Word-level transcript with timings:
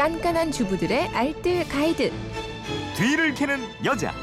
깐깐한 0.00 0.50
주부들의 0.50 1.08
알뜰 1.08 1.68
가이드. 1.68 2.10
뒤를 2.96 3.34
캐는 3.34 3.58
여자. 3.84 4.14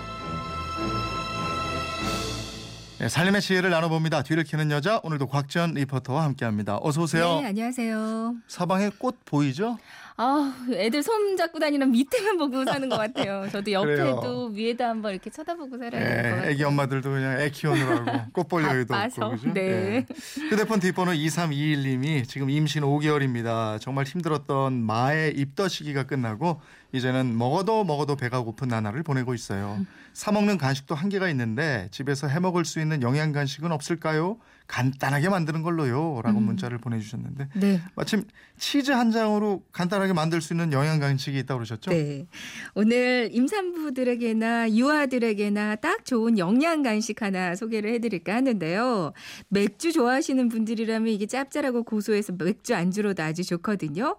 네, 2.97 3.07
삶의 3.07 3.41
지혜를 3.41 3.69
나눠봅니다. 3.69 4.23
뒤를 4.23 4.43
캐는 4.43 4.71
여자 4.71 4.99
오늘도 5.03 5.27
곽지연 5.27 5.75
리포터와 5.75 6.23
함께합니다. 6.23 6.79
어서 6.81 7.03
오세요. 7.03 7.41
네, 7.41 7.49
안녕하세요. 7.49 8.37
사방에 8.47 8.89
꽃 8.97 9.23
보이죠? 9.23 9.77
아, 10.19 10.51
애들 10.71 11.03
손 11.03 11.37
잡고 11.37 11.59
다니는 11.59 11.91
밑에만 11.91 12.39
보고 12.39 12.65
사는 12.65 12.89
것 12.89 12.97
같아요. 12.97 13.47
저도 13.51 13.71
옆에도. 13.71 14.47
위에도 14.47 14.83
한번 14.83 15.11
이렇게 15.11 15.29
쳐다보고 15.29 15.77
살아야 15.77 15.91
될것 15.91 16.23
네, 16.23 16.29
같아요. 16.31 16.49
애기 16.49 16.63
엄마들도 16.63 17.07
그냥 17.09 17.39
애 17.39 17.51
키우느라고 17.51 18.31
꽃볼 18.33 18.63
여유도. 18.63 18.95
없고 18.95 19.29
그죠? 19.29 19.53
네. 19.53 20.07
휴대폰 20.49 20.79
뒷번호 20.79 21.11
2321님이 21.11 22.27
지금 22.27 22.49
임신 22.49 22.81
5개월입니다. 22.81 23.79
정말 23.79 24.05
힘들었던 24.05 24.73
마의 24.81 25.35
입덧 25.37 25.67
시기가 25.67 26.03
끝나고 26.07 26.59
이제는 26.93 27.37
먹어도 27.37 27.83
먹어도 27.83 28.15
배가 28.15 28.41
고픈 28.41 28.69
나날을 28.69 29.03
보내고 29.03 29.35
있어요. 29.35 29.85
사 30.13 30.31
먹는 30.31 30.57
간식도 30.57 30.95
한계가 30.95 31.29
있는데 31.29 31.89
집에서 31.91 32.27
해 32.27 32.39
먹을 32.39 32.65
수 32.65 32.79
있는 32.79 33.03
영양 33.03 33.33
간식은 33.33 33.71
없을까요? 33.71 34.37
간단하게 34.67 35.29
만드는 35.29 35.61
걸로요. 35.61 36.21
라고 36.23 36.39
문자를 36.39 36.77
보내 36.77 36.99
주셨는데 36.99 37.49
네. 37.55 37.81
마침 37.95 38.25
치즈 38.57 38.91
한 38.91 39.11
장으로 39.11 39.63
간단하게 39.71 40.06
만들 40.13 40.41
수 40.41 40.53
있는 40.53 40.71
영양 40.73 40.99
간식이 40.99 41.37
있다고 41.39 41.59
그러셨죠? 41.59 41.91
네. 41.91 42.27
오늘 42.75 43.29
임산부들에게나 43.31 44.71
유아들에게나 44.71 45.75
딱 45.77 46.05
좋은 46.05 46.37
영양 46.37 46.83
간식 46.83 47.21
하나 47.21 47.55
소개를 47.55 47.93
해드릴까 47.93 48.33
하는데요. 48.33 49.13
맥주 49.49 49.91
좋아하시는 49.91 50.49
분들이라면 50.49 51.11
이게 51.13 51.25
짭짤하고 51.25 51.83
고소해서 51.83 52.33
맥주 52.37 52.75
안주로도 52.75 53.23
아주 53.23 53.43
좋거든요. 53.43 54.17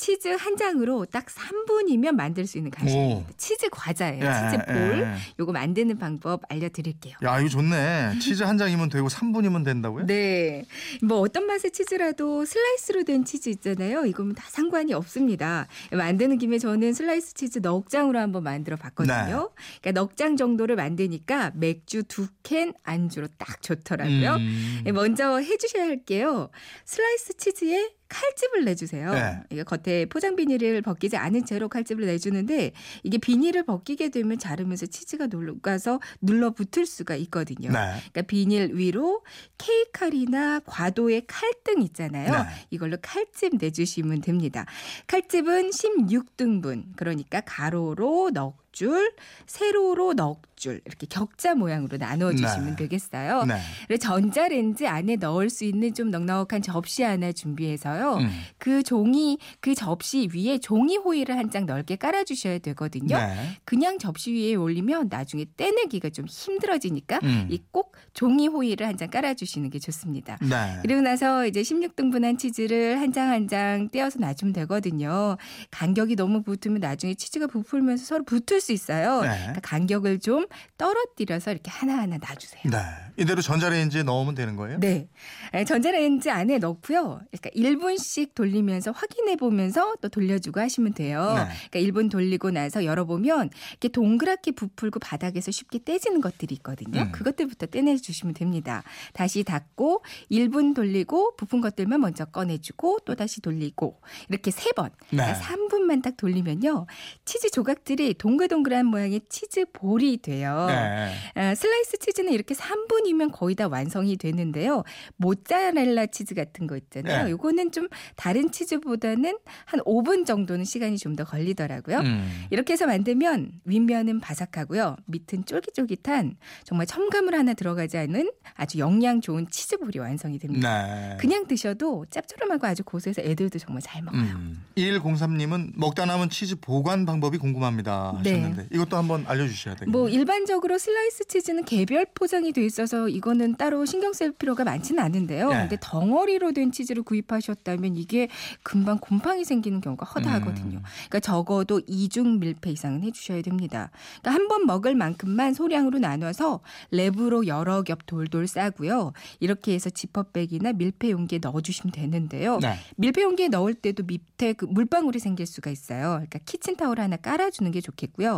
치즈 0.00 0.28
한 0.28 0.56
장으로 0.56 1.04
딱 1.04 1.26
3분이면 1.26 2.12
만들 2.12 2.46
수 2.46 2.56
있는 2.56 2.70
간식입니다. 2.70 3.28
치즈 3.36 3.68
과자예요. 3.70 4.24
예, 4.24 4.50
치즈 4.50 4.64
볼. 4.64 4.98
예. 5.02 5.14
요거 5.38 5.52
만드는 5.52 5.98
방법 5.98 6.40
알려드릴게요. 6.48 7.16
야, 7.22 7.38
이거 7.38 7.50
좋네. 7.50 8.18
치즈 8.18 8.42
한 8.44 8.56
장이면 8.56 8.88
되고 8.88 9.08
3분이면 9.08 9.62
된다고요? 9.62 10.06
네. 10.06 10.64
뭐 11.02 11.18
어떤 11.20 11.44
맛의 11.46 11.72
치즈라도 11.72 12.46
슬라이스로 12.46 13.02
된 13.04 13.26
치즈 13.26 13.50
있잖아요. 13.50 14.06
이거는 14.06 14.34
다 14.34 14.46
상관이 14.48 14.94
없습니다. 14.94 15.66
만드는 15.92 16.38
김에 16.38 16.58
저는 16.58 16.94
슬라이스 16.94 17.34
치즈 17.34 17.58
넉 17.58 17.90
장으로 17.90 18.18
한번 18.20 18.42
만들어 18.42 18.76
봤거든요. 18.76 19.14
네. 19.54 19.78
그러니까 19.82 19.92
넉 20.00 20.16
장 20.16 20.36
정도를 20.38 20.76
만드니까 20.76 21.52
맥주 21.54 22.02
두 22.04 22.26
캔 22.42 22.72
안주로 22.82 23.28
딱 23.38 23.62
좋더라고요. 23.62 24.34
음. 24.36 24.80
네, 24.84 24.90
먼저 24.92 25.36
해주셔야 25.38 25.84
할게요. 25.84 26.50
슬라이스 26.84 27.36
치즈에 27.36 27.90
칼집을 28.08 28.64
내주세요. 28.64 29.12
네. 29.12 29.38
이게 29.50 29.62
겉에 29.62 29.89
포장 30.10 30.36
비닐을 30.36 30.82
벗기지 30.82 31.16
않은 31.16 31.44
채로 31.44 31.68
칼집을 31.68 32.06
내주는데 32.06 32.72
이게 33.02 33.18
비닐을 33.18 33.64
벗기게 33.64 34.10
되면 34.10 34.38
자르면서 34.38 34.86
치즈가 34.86 35.26
녹아서 35.26 36.00
눌러붙을 36.20 36.86
수가 36.86 37.16
있거든요. 37.16 37.70
네. 37.70 37.78
그러니까 38.12 38.22
비닐 38.22 38.70
위로 38.74 39.22
케이크 39.58 40.09
칼이나 40.09 40.60
과도의 40.60 41.24
칼등 41.26 41.82
있잖아요. 41.82 42.32
네. 42.32 42.48
이걸로 42.70 42.96
칼집 43.00 43.56
내주시면 43.60 44.20
됩니다. 44.20 44.66
칼집은 45.06 45.70
16등분 45.70 46.96
그러니까 46.96 47.40
가로로 47.42 48.30
넉 48.32 48.69
줄, 48.80 49.12
세로로 49.46 50.14
넉 50.14 50.40
줄 50.60 50.78
이렇게 50.84 51.06
격자 51.06 51.54
모양으로 51.54 51.96
나누어 51.96 52.32
주시면 52.32 52.66
네. 52.70 52.76
되겠어요. 52.76 53.44
네. 53.44 53.54
그래서 53.86 54.02
전자레인지 54.02 54.86
안에 54.86 55.16
넣을 55.16 55.48
수 55.48 55.64
있는 55.64 55.94
좀 55.94 56.10
넉넉한 56.10 56.60
접시 56.60 57.02
하나 57.02 57.32
준비해서요. 57.32 58.16
음. 58.16 58.28
그 58.58 58.82
종이 58.82 59.38
그 59.62 59.74
접시 59.74 60.28
위에 60.34 60.58
종이 60.58 60.96
호일을 60.98 61.36
한 61.38 61.50
장 61.50 61.64
넓게 61.66 61.96
깔아 61.96 62.24
주셔야 62.24 62.58
되거든요. 62.58 63.16
네. 63.16 63.56
그냥 63.64 63.98
접시 63.98 64.32
위에 64.34 64.54
올리면 64.54 65.08
나중에 65.10 65.46
떼내기가 65.56 66.10
좀 66.10 66.26
힘들어지니까 66.28 67.20
음. 67.24 67.46
이꼭 67.50 67.96
종이 68.12 68.46
호일을 68.46 68.86
한 68.86 68.96
장 68.98 69.08
깔아 69.08 69.32
주시는 69.34 69.70
게 69.70 69.78
좋습니다. 69.78 70.36
네. 70.42 70.78
그리고 70.82 71.00
나서 71.00 71.46
이제 71.46 71.62
16등분한 71.62 72.38
치즈를 72.38 73.00
한장 73.00 73.30
한 73.30 73.48
장 73.48 73.88
떼어서 73.88 74.18
놔주면 74.18 74.52
되거든요. 74.52 75.38
간격이 75.70 76.14
너무 76.16 76.42
붙으면 76.42 76.80
나중에 76.80 77.14
치즈가 77.14 77.46
부풀면서 77.46 78.04
서로 78.04 78.24
붙을 78.24 78.60
수 78.60 78.69
있어요. 78.72 79.22
네. 79.22 79.28
그러니까 79.28 79.60
간격을 79.62 80.20
좀 80.20 80.46
떨어뜨려서 80.76 81.52
이렇게 81.52 81.70
하나하나 81.70 82.18
놔주세요. 82.18 82.62
네. 82.64 82.78
이대로 83.16 83.42
전자레인지에 83.42 84.02
넣으면 84.02 84.34
되는 84.34 84.56
거예요? 84.56 84.78
네. 84.80 85.08
에, 85.52 85.64
전자레인지 85.64 86.30
안에 86.30 86.58
넣고요. 86.58 87.20
그러니까 87.30 87.50
1분씩 87.50 88.34
돌리면서 88.34 88.92
확인해 88.92 89.36
보면서 89.36 89.94
또 90.00 90.08
돌려주고 90.08 90.60
하시면 90.60 90.94
돼요. 90.94 91.34
네. 91.34 91.70
그러니까 91.70 92.00
1분 92.00 92.10
돌리고 92.10 92.50
나서 92.50 92.84
열어보면 92.84 93.50
이렇게 93.72 93.88
동그랗게 93.88 94.52
부풀고 94.52 95.00
바닥에서 95.00 95.50
쉽게 95.50 95.80
떼지는 95.84 96.20
것들이 96.20 96.54
있거든요. 96.56 97.02
음. 97.02 97.12
그것들부터 97.12 97.66
떼내주시면 97.66 98.34
됩니다. 98.34 98.82
다시 99.12 99.44
닫고 99.44 100.02
1분 100.30 100.74
돌리고 100.74 101.36
부푼 101.36 101.60
것들만 101.60 102.00
먼저 102.00 102.24
꺼내주고 102.24 103.00
또 103.04 103.14
다시 103.14 103.40
돌리고 103.40 104.00
이렇게 104.28 104.50
세 104.50 104.70
번. 104.72 104.90
네. 105.10 105.16
그러니까 105.16 105.40
3분만 105.40 106.02
딱 106.02 106.16
돌리면요. 106.16 106.86
치즈 107.24 107.50
조각들이 107.50 108.14
동글 108.14 108.48
동글한 108.50 108.86
모양의 108.86 109.20
치즈 109.28 109.66
볼이 109.72 110.18
돼요. 110.18 110.66
네. 110.68 111.12
아, 111.34 111.54
슬라이스 111.54 111.98
치즈는 111.98 112.32
이렇게 112.32 112.54
3분이면 112.54 113.30
거의 113.32 113.54
다 113.54 113.68
완성이 113.68 114.16
되는데요. 114.16 114.82
모짜렐라 115.16 116.06
치즈 116.06 116.34
같은 116.34 116.66
거 116.66 116.76
있잖아요. 116.76 117.24
네. 117.24 117.30
요거는 117.30 117.70
좀 117.72 117.88
다른 118.16 118.50
치즈보다는 118.50 119.38
한 119.64 119.80
5분 119.80 120.26
정도는 120.26 120.64
시간이 120.64 120.98
좀 120.98 121.10
더 121.20 121.24
걸리더라고요. 121.24 121.98
음. 121.98 122.46
이렇게 122.50 122.72
해서 122.74 122.86
만들면 122.86 123.50
윗면은 123.64 124.20
바삭하고요. 124.20 124.96
밑은 125.06 125.44
쫄깃쫄깃한 125.44 126.36
정말 126.64 126.86
첨가물 126.86 127.34
하나 127.34 127.52
들어가지 127.52 127.98
않은 127.98 128.30
아주 128.54 128.78
영양 128.78 129.20
좋은 129.20 129.46
치즈볼이 129.50 129.98
완성이 129.98 130.38
됩니다. 130.38 130.86
네. 130.86 131.16
그냥 131.18 131.46
드셔도 131.46 132.06
짭조름하고 132.10 132.66
아주 132.66 132.84
고소해서 132.84 133.22
애들도 133.22 133.58
정말 133.58 133.82
잘 133.82 134.02
먹어요. 134.02 134.22
음. 134.22 134.62
2103님은 134.76 135.72
먹다 135.74 136.06
남은 136.06 136.30
치즈 136.30 136.60
보관 136.60 137.06
방법이 137.06 137.38
궁금합니다 137.38 138.20
네. 138.22 138.30
하셨는데 138.44 138.74
이것도 138.74 138.96
한번 138.96 139.24
알려주셔야 139.26 139.74
되겠네요. 139.76 139.98
뭐 139.98 140.08
일반적으로 140.08 140.78
슬라이스 140.78 141.24
치즈는 141.26 141.64
개별 141.64 142.06
포장이 142.14 142.52
돼 142.52 142.64
있어서 142.64 143.08
이거는 143.08 143.56
따로 143.56 143.84
신경 143.84 144.12
쓸 144.12 144.32
필요가 144.32 144.64
많지는 144.64 145.02
않은데요. 145.02 145.48
네. 145.48 145.58
근데 145.60 145.76
덩어리로 145.80 146.52
된 146.52 146.72
치즈를 146.72 147.02
구입하셨다면 147.02 147.96
이게 147.96 148.28
금방 148.62 148.98
곰팡이 148.98 149.44
생기는 149.44 149.80
경우가 149.80 150.06
허다하거든요. 150.06 150.78
음. 150.78 150.82
그러니까 151.08 151.20
적어도 151.20 151.80
이중 151.86 152.38
밀폐 152.40 152.70
이상은 152.70 153.02
해주셔야 153.02 153.42
됩니다. 153.42 153.90
그러니까 154.20 154.30
한 154.32 154.50
번 154.50 154.66
먹을 154.66 154.96
만큼만 154.96 155.54
소량으로 155.54 156.00
나눠서 156.00 156.58
랩으로 156.92 157.46
여러 157.46 157.82
겹 157.82 158.04
돌돌 158.06 158.48
싸고요. 158.48 159.12
이렇게 159.38 159.74
해서 159.74 159.90
지퍼백이나 159.90 160.72
밀폐 160.72 161.10
용기에 161.12 161.38
넣어주시면 161.40 161.92
되는데요. 161.92 162.58
네. 162.58 162.74
밀폐 162.96 163.22
용기에 163.22 163.46
넣을 163.48 163.74
때도 163.74 164.02
밑에 164.02 164.52
그 164.54 164.64
물방울이 164.64 165.20
생길 165.20 165.46
수가 165.46 165.70
있어요. 165.70 166.14
그러니까 166.14 166.40
키친타올 166.46 166.98
하나 166.98 167.16
깔아주는 167.16 167.70
게 167.70 167.80
좋겠고요. 167.80 168.29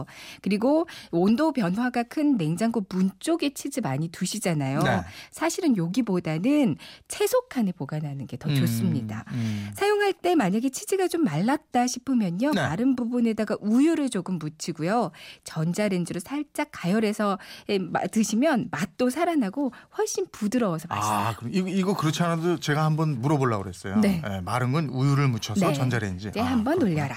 그리고 0.42 0.86
온도 1.10 1.52
변화가 1.52 2.04
큰 2.04 2.36
냉장고 2.36 2.84
문 2.88 3.10
쪽에 3.18 3.52
치즈 3.54 3.80
많이 3.80 4.08
두시잖아요. 4.08 4.80
네. 4.80 5.00
사실은 5.30 5.76
여기보다는 5.76 6.76
채소 7.08 7.46
칸에 7.48 7.72
보관하는 7.72 8.26
게더 8.26 8.50
음, 8.50 8.54
좋습니다. 8.56 9.24
음. 9.32 9.70
사용할 9.74 10.12
때 10.12 10.34
만약에 10.34 10.68
치즈가 10.70 11.08
좀 11.08 11.24
말랐다 11.24 11.86
싶으면요. 11.86 12.50
네. 12.52 12.60
마른 12.62 12.96
부분에다가 12.96 13.56
우유를 13.60 14.10
조금 14.10 14.38
묻히고요. 14.38 15.10
전자레인지로 15.44 16.20
살짝 16.20 16.68
가열해서 16.72 17.38
에, 17.68 17.78
마- 17.78 18.06
드시면 18.06 18.68
맛도 18.70 19.10
살아나고 19.10 19.72
훨씬 19.98 20.26
부드러워서 20.32 20.86
맛있어요. 20.88 21.18
아, 21.18 21.36
그럼 21.36 21.52
이거, 21.54 21.68
이거 21.68 21.96
그렇지 21.96 22.22
않아도 22.22 22.58
제가 22.58 22.84
한번 22.84 23.20
물어보려고 23.20 23.62
그랬어요. 23.64 23.96
네. 24.00 24.22
예, 24.28 24.40
마른 24.40 24.72
건 24.72 24.88
우유를 24.88 25.28
묻혀서 25.28 25.66
네. 25.68 25.72
전자레인지. 25.74 26.28
이제 26.28 26.40
아, 26.40 26.44
한번 26.44 26.78
그렇구나. 26.78 27.02
놀려라. 27.02 27.16